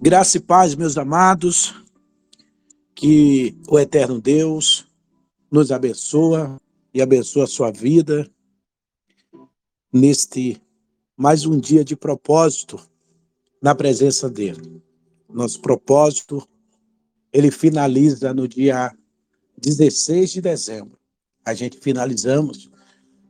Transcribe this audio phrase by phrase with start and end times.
[0.00, 1.74] Graça e paz, meus amados,
[2.94, 4.86] que o eterno Deus
[5.50, 6.60] nos abençoa
[6.92, 8.30] e abençoa a sua vida
[9.92, 10.60] neste
[11.16, 12.80] mais um dia de propósito
[13.62, 14.82] na presença dele.
[15.28, 16.46] Nosso propósito,
[17.32, 18.94] ele finaliza no dia
[19.56, 20.98] 16 de dezembro.
[21.44, 22.70] A gente finalizamos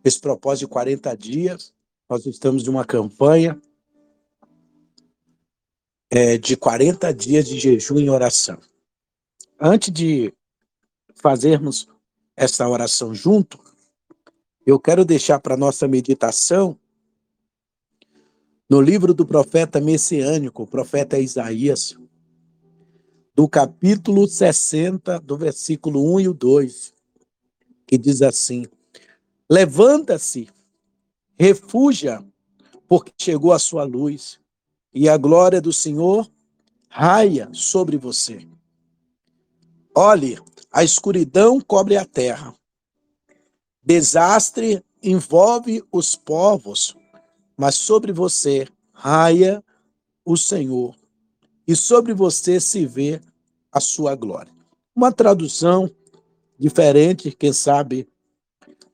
[0.03, 1.73] esse propósito de 40 dias.
[2.09, 3.61] Nós estamos em uma campanha
[6.15, 8.57] é, de 40 dias de jejum e oração.
[9.61, 10.33] Antes de
[11.17, 11.89] fazermos
[12.37, 13.59] essa oração junto,
[14.65, 16.79] eu quero deixar para nossa meditação
[18.71, 21.99] no livro do profeta messiânico, o profeta Isaías,
[23.35, 26.95] do capítulo 60, do versículo 1 e o 2,
[27.89, 28.67] que diz assim:
[29.51, 30.49] Levanta-se,
[31.37, 32.25] refugia,
[32.87, 34.44] porque chegou a sua luz
[34.95, 36.31] e a glória do Senhor
[36.89, 38.47] raia sobre você.
[39.95, 40.39] Olhe,
[40.73, 42.55] a escuridão cobre a terra.
[43.83, 46.97] Desastre envolve os povos,
[47.57, 49.63] mas sobre você raia
[50.25, 50.97] o Senhor,
[51.67, 53.21] e sobre você se vê
[53.71, 54.53] a sua glória.
[54.97, 55.91] Uma tradução
[56.59, 58.09] diferente, quem sabe,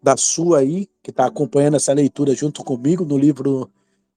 [0.03, 3.71] da sua aí, que está acompanhando essa leitura junto comigo no livro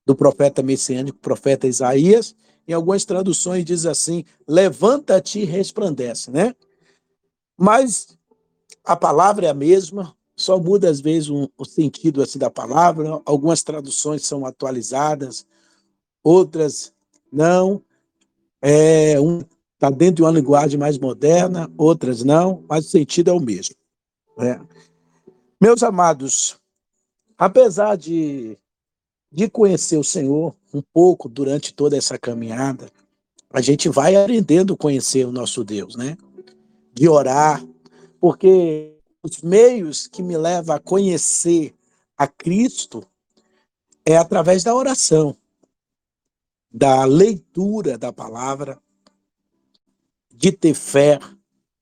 [0.06, 2.34] do profeta messiânico, profeta Isaías.
[2.66, 6.54] Em algumas traduções diz assim: levanta-te e resplandece, né?
[7.56, 8.16] Mas
[8.84, 13.20] a palavra é a mesma, só muda às vezes um, o sentido assim da palavra.
[13.24, 15.46] Algumas traduções são atualizadas,
[16.22, 16.92] outras
[17.32, 17.82] não.
[18.60, 19.42] É, um
[19.74, 23.74] está dentro de uma linguagem mais moderna, outras não, mas o sentido é o mesmo.
[24.36, 24.60] Né?
[25.60, 26.58] Meus amados,
[27.36, 28.58] apesar de
[29.34, 32.88] de conhecer o Senhor um pouco durante toda essa caminhada,
[33.52, 36.16] a gente vai aprendendo a conhecer o nosso Deus, né?
[36.92, 37.66] De orar,
[38.20, 41.74] porque os meios que me levam a conhecer
[42.16, 43.02] a Cristo
[44.06, 45.36] é através da oração,
[46.72, 48.78] da leitura da palavra,
[50.32, 51.18] de ter fé,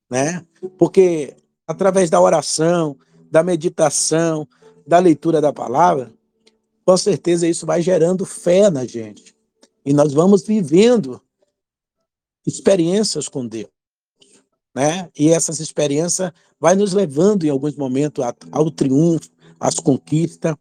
[0.09, 0.43] né?
[0.75, 1.37] Porque
[1.67, 2.97] através da oração,
[3.29, 4.47] da meditação,
[4.87, 6.11] da leitura da palavra,
[6.85, 9.35] com certeza isso vai gerando fé na gente.
[9.85, 11.21] E nós vamos vivendo
[12.45, 13.69] experiências com Deus.
[14.75, 15.09] Né?
[15.17, 19.29] E essas experiências vai nos levando em alguns momentos ao triunfo,
[19.59, 20.55] às conquistas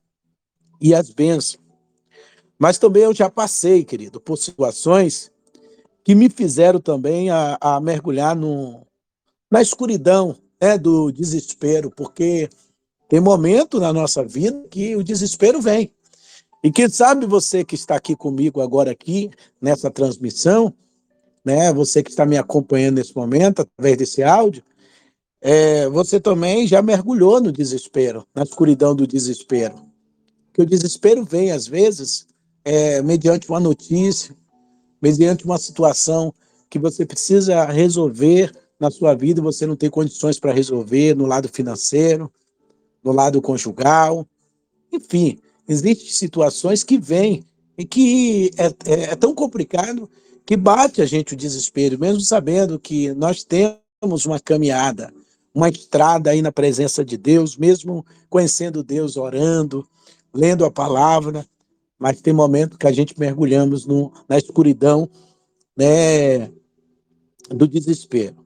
[0.80, 1.60] e às bênçãos.
[2.58, 5.32] Mas também eu já passei, querido, por situações
[6.04, 8.86] que me fizeram também a, a mergulhar no,
[9.50, 12.48] na escuridão né, do desespero, porque
[13.08, 15.92] tem momento na nossa vida que o desespero vem.
[16.62, 19.30] E quem sabe você que está aqui comigo agora aqui
[19.60, 20.72] nessa transmissão,
[21.44, 21.72] né?
[21.72, 24.62] Você que está me acompanhando nesse momento através desse áudio,
[25.40, 29.74] é, você também já mergulhou no desespero, na escuridão do desespero.
[30.52, 32.26] Que o desespero vem às vezes
[32.64, 34.36] é, mediante uma notícia,
[35.00, 36.32] mediante uma situação
[36.70, 38.52] que você precisa resolver
[38.82, 42.28] na sua vida você não tem condições para resolver no lado financeiro,
[43.00, 44.26] no lado conjugal,
[44.92, 47.44] enfim, Existem situações que vêm
[47.78, 50.08] e que é, é, é tão complicado
[50.44, 55.12] que bate a gente o desespero, mesmo sabendo que nós temos uma caminhada,
[55.54, 59.86] uma estrada aí na presença de Deus, mesmo conhecendo Deus, orando,
[60.34, 61.46] lendo a palavra,
[61.98, 65.08] mas tem momentos que a gente mergulhamos no, na escuridão
[65.76, 66.50] né,
[67.48, 68.36] do desespero.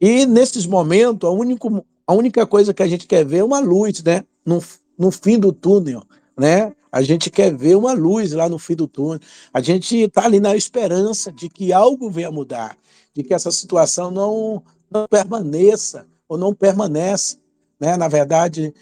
[0.00, 3.58] E nesses momentos, a, único, a única coisa que a gente quer ver é uma
[3.58, 4.24] luz, né?
[4.46, 4.62] No,
[4.96, 6.02] no fim do túnel
[6.40, 6.74] né?
[6.90, 9.20] A gente quer ver uma luz lá no fim do túnel.
[9.52, 12.78] A gente está ali na esperança de que algo venha mudar,
[13.14, 17.36] de que essa situação não, não permaneça ou não permanece,
[17.78, 17.94] né?
[17.98, 18.72] Na verdade,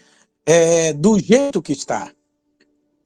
[0.45, 2.09] é do jeito que está.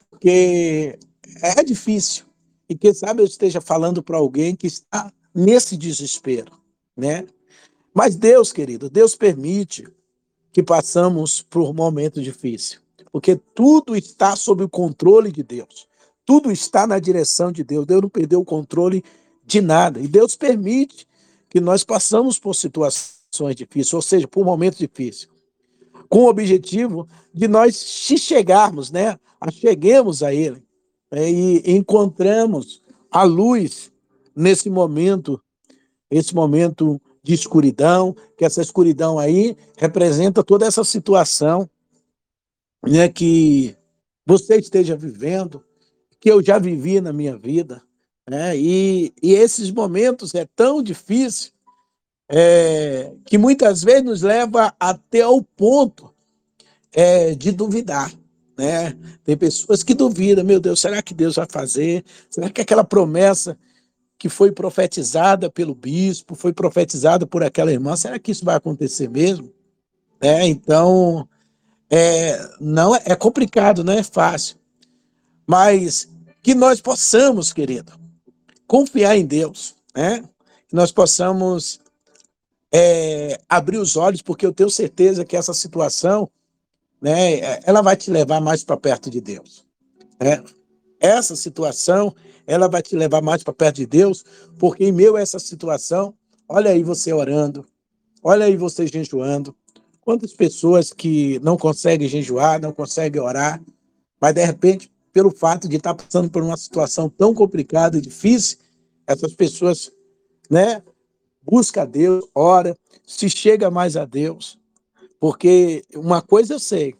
[0.07, 0.99] Porque
[1.41, 2.25] é difícil.
[2.69, 6.51] E quem sabe eu esteja falando para alguém que está nesse desespero,
[6.95, 7.25] né?
[7.91, 9.87] Mas Deus, querido, Deus permite
[10.51, 12.82] que passamos por um momento difícil
[13.13, 15.87] porque tudo está sob o controle de Deus.
[16.25, 17.85] Tudo está na direção de Deus.
[17.85, 19.03] Deus não perdeu o controle
[19.45, 19.99] de nada.
[19.99, 21.07] E Deus permite
[21.47, 25.29] que nós passamos por situações difíceis, ou seja, por momentos difíceis,
[26.09, 29.19] com o objetivo de nós se chegarmos, né?
[29.51, 30.63] Cheguemos a Ele
[31.11, 31.29] né?
[31.29, 32.81] e encontramos
[33.11, 33.91] a luz
[34.35, 35.39] nesse momento,
[36.09, 41.69] esse momento de escuridão, que essa escuridão aí representa toda essa situação
[42.85, 43.75] né, que
[44.25, 45.63] você esteja vivendo,
[46.19, 47.81] que eu já vivi na minha vida,
[48.29, 48.57] Né?
[48.57, 51.51] E, e esses momentos é tão difícil
[52.29, 56.13] é, que muitas vezes nos leva até ao ponto
[56.93, 58.13] é, de duvidar.
[58.57, 58.95] Né?
[59.23, 62.05] Tem pessoas que duvidam, meu Deus, será que Deus vai fazer?
[62.29, 63.57] Será que aquela promessa
[64.17, 69.09] que foi profetizada pelo bispo, foi profetizada por aquela irmã, será que isso vai acontecer
[69.09, 69.51] mesmo?
[70.21, 71.27] É, então,
[71.95, 74.57] é, não é, é complicado, não é fácil.
[75.45, 76.09] Mas
[76.41, 77.93] que nós possamos, querido,
[78.65, 80.23] confiar em Deus, né?
[80.67, 81.79] Que nós possamos
[82.71, 86.27] é, abrir os olhos, porque eu tenho certeza que essa situação,
[86.99, 89.63] né, ela vai te levar mais para perto de Deus.
[90.19, 90.43] Né?
[90.99, 92.15] Essa situação,
[92.47, 94.25] ela vai te levar mais para perto de Deus,
[94.57, 96.15] porque em a essa situação,
[96.49, 97.63] olha aí você orando,
[98.23, 99.55] olha aí você jejuando.
[100.03, 103.61] Quantas pessoas que não conseguem jejuar, não conseguem orar,
[104.19, 108.57] mas de repente, pelo fato de estar passando por uma situação tão complicada e difícil,
[109.07, 109.91] essas pessoas,
[110.49, 110.83] né,
[111.41, 114.59] busca a Deus, ora, se chega mais a Deus,
[115.19, 116.95] porque uma coisa eu sei,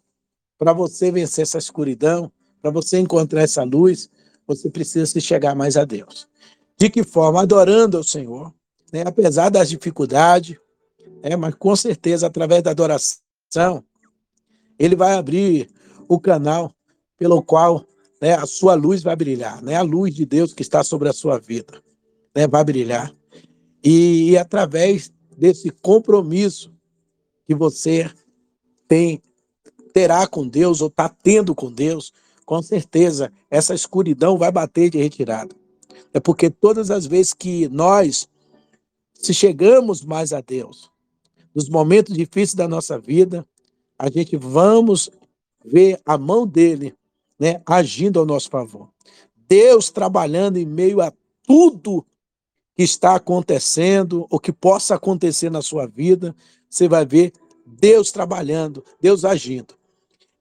[0.58, 4.10] para você vencer essa escuridão, para você encontrar essa luz,
[4.48, 6.28] você precisa se chegar mais a Deus.
[6.78, 7.42] De que forma?
[7.42, 8.54] Adorando ao Senhor,
[8.94, 9.04] né?
[9.06, 10.58] apesar das dificuldades,
[11.24, 11.36] né?
[11.38, 13.84] mas com certeza, através da adoração,
[14.78, 15.70] ele vai abrir
[16.08, 16.76] o canal
[17.18, 17.86] pelo qual
[18.22, 19.76] né, a sua luz vai brilhar, né?
[19.76, 21.82] a luz de Deus que está sobre a sua vida
[22.36, 23.14] né, vai brilhar.
[23.84, 26.74] E, e através desse compromisso
[27.46, 28.10] que você
[28.88, 29.22] tem
[29.94, 32.12] terá com Deus ou está tendo com Deus,
[32.46, 35.56] com certeza essa escuridão vai bater de retirada.
[36.14, 38.28] É porque todas as vezes que nós
[39.14, 40.92] se chegamos mais a Deus,
[41.54, 43.46] nos momentos difíceis da nossa vida,
[43.98, 45.10] a gente vamos
[45.64, 46.96] ver a mão dele,
[47.40, 48.90] né, agindo ao nosso favor.
[49.48, 51.12] Deus trabalhando em meio a
[51.46, 52.06] tudo
[52.76, 56.36] que está acontecendo, ou que possa acontecer na sua vida,
[56.70, 57.32] você vai ver
[57.66, 59.76] Deus trabalhando, Deus agindo.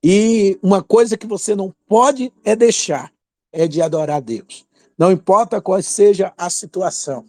[0.02, 3.12] E uma coisa que você não pode é deixar,
[3.52, 4.66] é de adorar Deus.
[4.98, 7.24] Não importa qual seja a situação,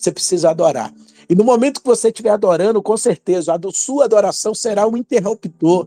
[0.00, 0.92] você precisa adorar.
[1.28, 5.86] E no momento que você estiver adorando, com certeza, a sua adoração será um interruptor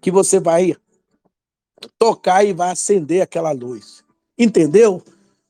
[0.00, 0.76] que você vai
[1.98, 4.04] tocar e vai acender aquela luz.
[4.38, 5.02] Entendeu?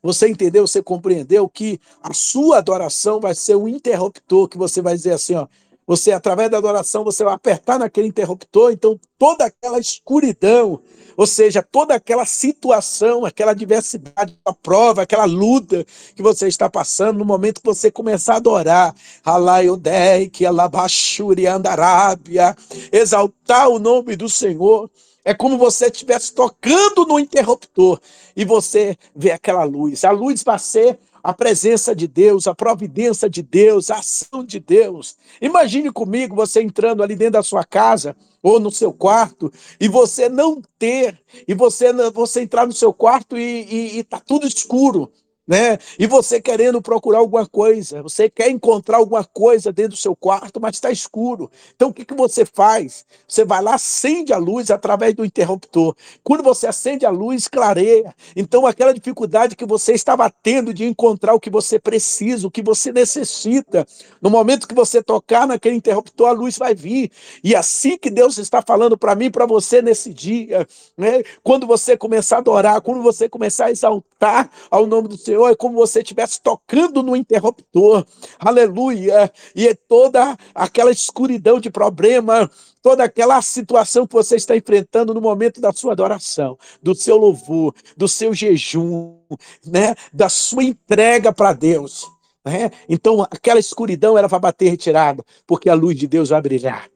[0.03, 4.95] Você entendeu, você compreendeu que a sua adoração vai ser um interruptor que você vai
[4.95, 5.47] dizer assim, ó,
[5.87, 10.81] você através da adoração você vai apertar naquele interruptor, então toda aquela escuridão,
[11.17, 15.85] ou seja, toda aquela situação, aquela adversidade, a prova, aquela luta
[16.15, 18.95] que você está passando, no momento que você começar a adorar,
[19.25, 22.57] Alaiodei, que Alabashuri Andarábia,
[22.91, 24.91] exaltar o nome do Senhor,
[25.25, 27.99] é como você estivesse tocando no interruptor
[28.37, 30.05] e você vê aquela luz.
[30.05, 34.61] A luz vai ser a presença de Deus, a providência de Deus, a ação de
[34.61, 35.17] Deus.
[35.41, 39.51] Imagine comigo você entrando ali dentro da sua casa ou no seu quarto
[39.81, 41.19] e você não ter,
[41.49, 45.11] e você, você entrar no seu quarto e está tudo escuro
[45.47, 45.79] né?
[45.99, 50.61] E você querendo procurar alguma coisa, você quer encontrar alguma coisa dentro do seu quarto,
[50.61, 51.51] mas está escuro.
[51.77, 53.05] Então o que, que você faz?
[53.29, 55.95] Você vai lá, acende a luz através do interruptor.
[56.23, 58.15] Quando você acende a luz, clareia.
[58.35, 62.63] Então aquela dificuldade que você estava tendo de encontrar o que você precisa, o que
[62.63, 63.87] você necessita,
[64.23, 67.11] no momento que você tocar naquele interruptor, a luz vai vir.
[67.43, 71.23] E assim que Deus está falando para mim, para você nesse dia, né?
[71.43, 75.51] Quando você começar a adorar, quando você começar a exaltar ao nome do Senhor Senhor,
[75.51, 78.07] é como você estivesse tocando no interruptor,
[78.39, 82.49] aleluia, e é toda aquela escuridão de problema,
[82.81, 87.75] toda aquela situação que você está enfrentando no momento da sua adoração, do seu louvor,
[87.97, 89.19] do seu jejum,
[89.67, 92.07] né, da sua entrega para Deus.
[92.45, 92.71] Né?
[92.89, 96.94] Então, aquela escuridão ela vai bater retirada, porque a luz de Deus vai brilhar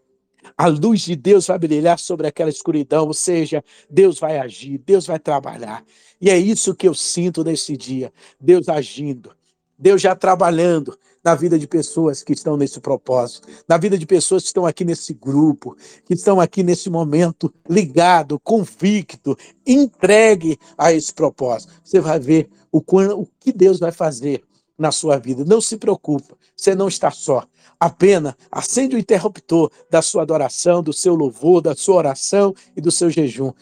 [0.59, 5.07] a luz de Deus vai brilhar sobre aquela escuridão, ou seja, Deus vai agir, Deus
[5.07, 5.85] vai trabalhar.
[6.21, 9.31] E é isso que eu sinto nesse dia, Deus agindo,
[9.79, 14.43] Deus já trabalhando na vida de pessoas que estão nesse propósito, na vida de pessoas
[14.43, 21.15] que estão aqui nesse grupo, que estão aqui nesse momento ligado, convicto, entregue a esse
[21.15, 21.73] propósito.
[21.85, 24.43] Você vai ver o, o que Deus vai fazer
[24.78, 25.44] na sua vida.
[25.44, 27.44] Não se preocupa, você não está só.
[27.80, 32.90] Apenas acende o interruptor da sua adoração, do seu louvor, da sua oração e do
[32.90, 33.52] seu jejum.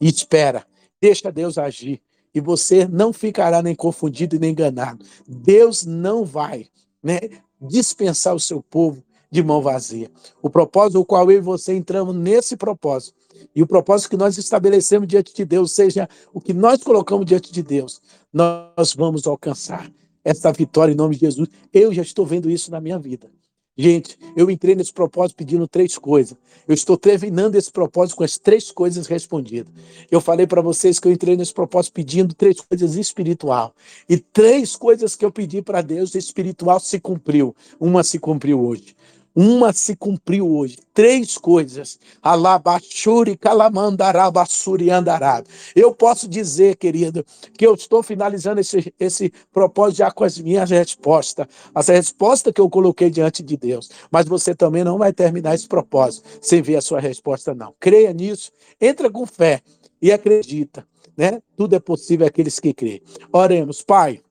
[0.00, 0.66] E espera,
[1.00, 2.00] deixa Deus agir.
[2.34, 5.04] E você não ficará nem confundido nem enganado.
[5.26, 6.66] Deus não vai
[7.02, 7.18] né,
[7.60, 10.10] dispensar o seu povo de mão vazia.
[10.42, 13.14] O propósito o qual eu e você entramos nesse propósito
[13.54, 17.52] e o propósito que nós estabelecemos diante de Deus, seja o que nós colocamos diante
[17.52, 18.00] de Deus,
[18.32, 19.90] nós vamos alcançar
[20.26, 21.48] essa vitória em nome de Jesus.
[21.72, 23.30] Eu já estou vendo isso na minha vida.
[23.78, 26.36] Gente, eu entrei nesse propósito pedindo três coisas.
[26.66, 29.72] Eu estou terminando esse propósito com as três coisas respondidas.
[30.10, 33.72] Eu falei para vocês que eu entrei nesse propósito pedindo três coisas espiritual.
[34.08, 37.54] E três coisas que eu pedi para Deus espiritual se cumpriu.
[37.78, 38.96] Uma se cumpriu hoje.
[39.38, 40.78] Uma se cumpriu hoje.
[40.94, 41.98] Três coisas.
[42.22, 45.46] Alabachuri, calamandarabassuri andarab.
[45.74, 47.22] Eu posso dizer, querido,
[47.58, 51.46] que eu estou finalizando esse, esse propósito já com as minhas respostas.
[51.74, 53.90] As respostas que eu coloquei diante de Deus.
[54.10, 57.74] Mas você também não vai terminar esse propósito sem ver a sua resposta, não.
[57.78, 58.50] Creia nisso,
[58.80, 59.60] entra com fé
[60.00, 60.86] e acredita.
[61.14, 61.42] Né?
[61.54, 63.02] Tudo é possível àqueles que creem.
[63.30, 64.22] Oremos, Pai,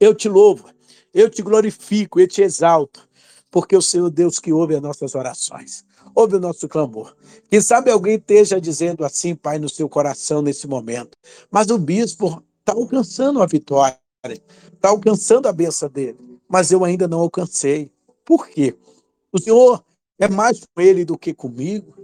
[0.00, 0.68] eu te louvo,
[1.12, 3.13] eu te glorifico, eu te exalto
[3.54, 7.14] porque o Senhor Deus que ouve as nossas orações, ouve o nosso clamor.
[7.48, 11.16] Quem sabe alguém esteja dizendo assim, Pai, no seu coração nesse momento,
[11.52, 16.18] mas o bispo está alcançando a vitória, está alcançando a benção dele,
[16.48, 17.92] mas eu ainda não alcancei.
[18.24, 18.76] Por quê?
[19.30, 19.84] O Senhor
[20.18, 21.94] é mais com ele do que comigo.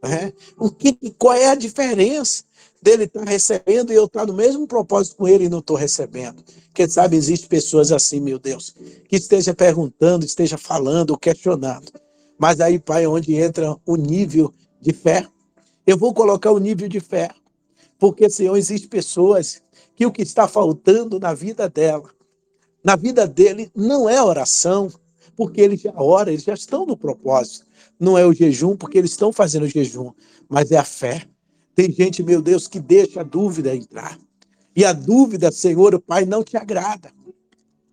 [0.00, 0.32] Né?
[0.56, 2.44] O que, qual é a diferença
[2.82, 5.58] dele estar tá recebendo e eu estar tá no mesmo propósito com ele e não
[5.58, 6.42] estou recebendo?
[6.72, 8.74] Quem sabe existe pessoas assim, meu Deus,
[9.08, 11.92] que esteja perguntando, esteja falando, questionando.
[12.38, 15.26] Mas aí, Pai, é onde entra o nível de fé.
[15.86, 17.30] Eu vou colocar o nível de fé.
[17.98, 19.60] Porque, Senhor, existem pessoas
[19.94, 22.08] que o que está faltando na vida dela,
[22.82, 24.90] na vida dele, não é oração,
[25.36, 27.66] porque eles já oram, eles já estão no propósito.
[27.98, 30.12] Não é o jejum, porque eles estão fazendo o jejum,
[30.48, 31.26] mas é a fé.
[31.74, 34.18] Tem gente, meu Deus, que deixa a dúvida entrar.
[34.74, 37.12] E a dúvida, Senhor, Pai, não te agrada.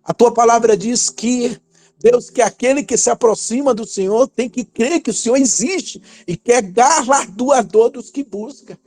[0.04, 1.60] A tua palavra diz que
[2.00, 6.00] Deus, que aquele que se aproxima do Senhor tem que crer que o Senhor existe
[6.26, 8.78] e quer galardoador dos que busca.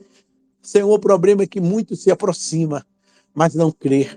[0.62, 2.86] Senhor, o problema é que muito se aproxima,
[3.34, 4.08] mas não crê,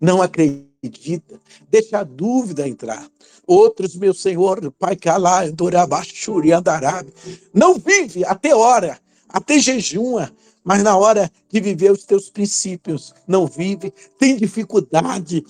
[0.00, 3.08] não acredita, deixa a dúvida entrar.
[3.46, 7.12] Outros, meu Senhor, Pai, calá, Dorabachuri, Andarabe,
[7.52, 10.32] não vive até hora, até jejuma,
[10.64, 15.44] mas na hora de viver os teus princípios, não vive, tem dificuldade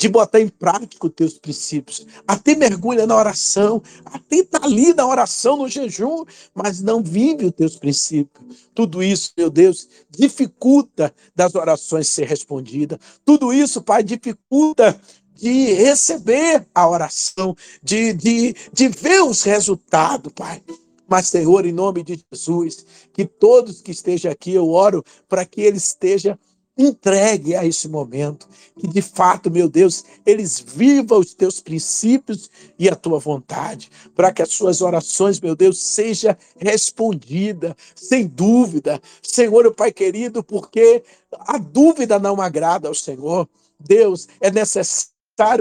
[0.00, 2.06] de botar em prática os teus princípios.
[2.26, 7.52] Até mergulha na oração, até está ali na oração, no jejum, mas não vive os
[7.52, 8.68] teus princípios.
[8.74, 12.98] Tudo isso, meu Deus, dificulta das orações ser respondidas.
[13.26, 14.98] Tudo isso, Pai, dificulta
[15.34, 20.62] de receber a oração, de, de, de ver os resultados, Pai.
[21.10, 25.60] Mas, Senhor, em nome de Jesus, que todos que estejam aqui, eu oro para que
[25.60, 26.38] ele esteja
[26.78, 28.48] entregue a esse momento,
[28.78, 32.48] que de fato, meu Deus, eles vivam os teus princípios
[32.78, 39.02] e a tua vontade, para que as suas orações, meu Deus, seja respondida, sem dúvida.
[39.20, 41.02] Senhor, Pai querido, porque
[41.40, 43.48] a dúvida não agrada ao Senhor.
[43.78, 45.09] Deus, é necessário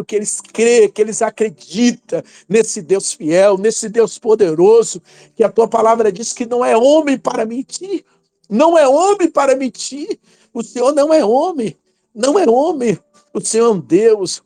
[0.05, 5.01] que eles creem, que eles acreditam nesse Deus fiel, nesse Deus poderoso,
[5.35, 8.03] que a tua palavra diz que não é homem para mentir.
[8.49, 10.19] Não é homem para mentir.
[10.53, 11.77] O Senhor não é homem.
[12.13, 12.97] Não é homem.
[13.33, 14.41] O Senhor é um Deus,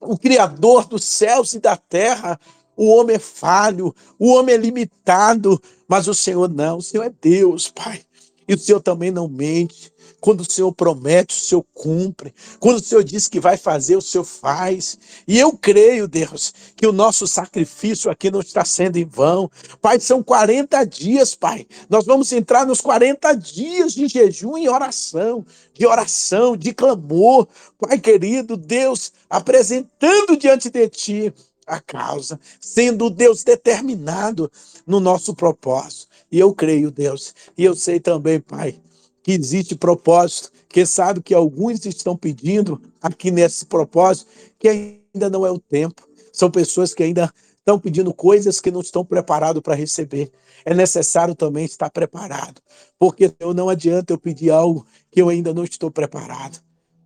[0.00, 2.38] o Criador dos céus e da terra.
[2.76, 6.78] O homem é falho, o homem é limitado, mas o Senhor não.
[6.78, 8.02] O Senhor é Deus, Pai.
[8.46, 9.92] E o Senhor também não mente.
[10.20, 12.34] Quando o Senhor promete, o Senhor cumpre.
[12.58, 14.98] Quando o Senhor diz que vai fazer, o Senhor faz.
[15.26, 19.50] E eu creio, Deus, que o nosso sacrifício aqui não está sendo em vão.
[19.80, 21.66] Pai, são 40 dias, Pai.
[21.88, 27.46] Nós vamos entrar nos 40 dias de jejum e oração, de oração, de clamor.
[27.78, 31.34] Pai querido, Deus, apresentando diante de Ti
[31.68, 34.50] a causa, sendo Deus determinado
[34.86, 36.08] no nosso propósito.
[36.32, 38.80] E eu creio, Deus, e eu sei também, Pai,
[39.28, 45.44] que existe propósito, que sabe que alguns estão pedindo aqui nesse propósito, que ainda não
[45.44, 46.08] é o tempo.
[46.32, 50.32] São pessoas que ainda estão pedindo coisas que não estão preparados para receber.
[50.64, 52.62] É necessário também estar preparado,
[52.98, 56.58] porque eu não adianta eu pedir algo que eu ainda não estou preparado.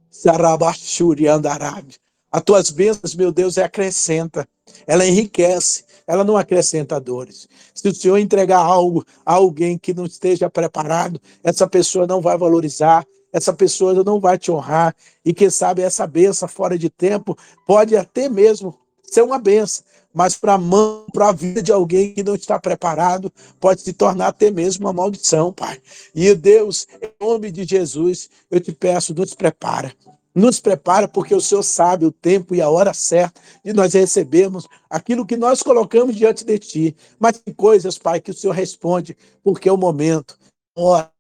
[0.09, 1.97] Sarabashuri andarabe.
[2.33, 4.49] As tuas bênçãos, meu Deus, é acrescenta,
[4.87, 7.47] ela enriquece, ela não acrescenta dores.
[7.75, 12.39] Se o Senhor entregar algo a alguém que não esteja preparado, essa pessoa não vai
[12.39, 14.97] valorizar, essa pessoa não vai te honrar.
[15.23, 17.37] E quem sabe essa benção fora de tempo
[17.67, 19.85] pode até mesmo ser uma benção,
[20.15, 23.93] mas para a mão, para a vida de alguém que não está preparado, pode se
[23.93, 25.79] tornar até mesmo uma maldição, Pai.
[26.15, 29.93] E Deus, em nome de Jesus, eu te peço, nos prepara.
[30.35, 34.67] Nos prepara, porque o Senhor sabe o tempo e a hora certa de nós recebermos
[34.89, 36.97] aquilo que nós colocamos diante de Ti.
[37.19, 40.39] Mas tem coisas, Pai, que o Senhor responde, porque é o momento.
[40.75, 41.13] hora,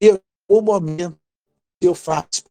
[0.00, 1.16] Deus, o momento
[1.80, 2.42] que eu faço.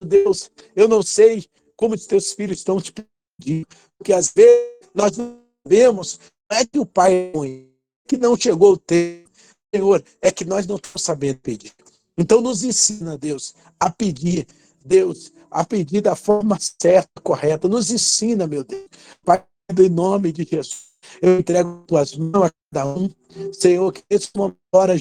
[0.00, 3.66] Deus, eu não sei como os teus filhos estão te pedindo,
[3.98, 7.70] porque às vezes nós não sabemos, não é que o pai é ruim,
[8.06, 9.28] que não chegou o tempo,
[9.74, 11.72] Senhor, é que nós não estamos sabendo pedir.
[12.16, 14.46] Então nos ensina, Deus, a pedir,
[14.86, 17.68] Deus, a pedir da forma certa, correta.
[17.68, 18.86] Nos ensina, meu Deus.
[19.24, 19.44] Pai,
[19.78, 20.90] em nome de Jesus,
[21.20, 23.10] eu entrego tuas mãos a cada um.
[23.52, 24.94] Senhor, que esse momento ora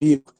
[0.00, 0.32] comigo.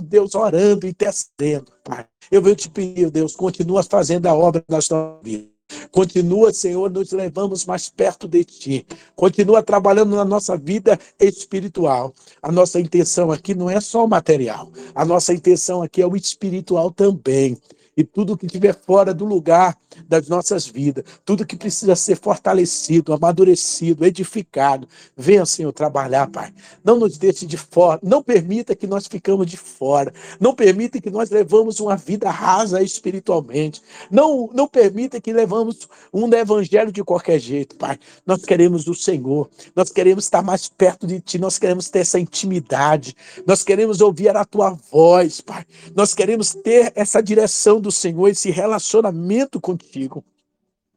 [0.00, 2.06] Deus orando e intercedendo, Pai.
[2.30, 5.57] Eu venho te pedir, Deus, continua fazendo a obra da nossa vida.
[5.90, 8.86] Continua, Senhor, nos levamos mais perto de Ti.
[9.14, 12.14] Continua trabalhando na nossa vida espiritual.
[12.42, 14.70] A nossa intenção aqui não é só o material.
[14.94, 17.58] A nossa intenção aqui é o espiritual também
[17.98, 19.76] e tudo que estiver fora do lugar
[20.06, 24.86] das nossas vidas, tudo que precisa ser fortalecido, amadurecido, edificado.
[25.16, 26.52] Venha, Senhor, trabalhar, Pai.
[26.84, 31.10] Não nos deixe de fora, não permita que nós ficamos de fora, não permita que
[31.10, 37.40] nós levamos uma vida rasa espiritualmente, não, não permita que levamos um evangelho de qualquer
[37.40, 37.98] jeito, Pai.
[38.24, 42.20] Nós queremos o Senhor, nós queremos estar mais perto de Ti, nós queremos ter essa
[42.20, 45.64] intimidade, nós queremos ouvir a Tua voz, Pai.
[45.96, 50.22] Nós queremos ter essa direção do do Senhor, esse relacionamento contigo.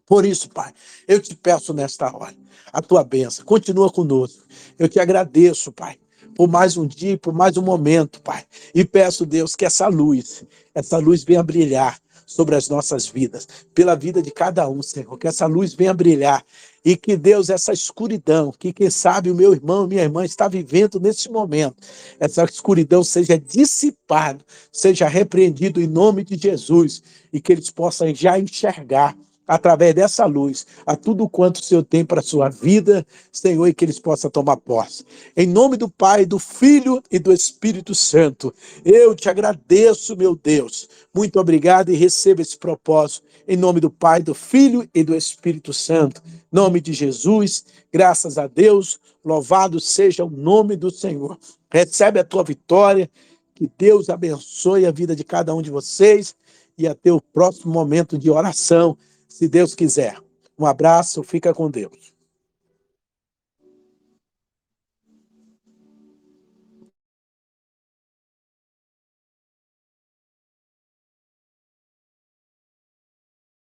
[0.05, 0.73] Por isso, Pai,
[1.07, 2.35] eu te peço nesta hora
[2.73, 3.45] a tua bênção.
[3.45, 4.43] Continua conosco.
[4.77, 5.97] Eu te agradeço, Pai,
[6.35, 8.43] por mais um dia, por mais um momento, Pai.
[8.75, 10.43] E peço, Deus, que essa luz,
[10.75, 15.17] essa luz venha brilhar sobre as nossas vidas, pela vida de cada um, Senhor.
[15.17, 16.43] Que essa luz venha brilhar
[16.83, 20.99] e que Deus, essa escuridão, que quem sabe o meu irmão, minha irmã está vivendo
[20.99, 21.75] nesse momento,
[22.19, 28.39] essa escuridão seja dissipada, seja repreendido em nome de Jesus e que eles possam já
[28.39, 29.15] enxergar
[29.51, 33.73] através dessa luz, a tudo quanto o Senhor tem para a sua vida, Senhor, e
[33.73, 35.03] que eles possam tomar posse.
[35.35, 38.53] Em nome do Pai, do Filho e do Espírito Santo,
[38.85, 40.87] eu te agradeço, meu Deus.
[41.13, 43.27] Muito obrigado e receba esse propósito.
[43.45, 46.23] Em nome do Pai, do Filho e do Espírito Santo.
[46.49, 51.37] Nome de Jesus, graças a Deus, louvado seja o nome do Senhor.
[51.69, 53.11] Recebe a tua vitória.
[53.53, 56.33] Que Deus abençoe a vida de cada um de vocês
[56.77, 58.97] e até o próximo momento de oração
[59.31, 60.17] se Deus quiser.
[60.59, 62.10] Um abraço, fica com Deus.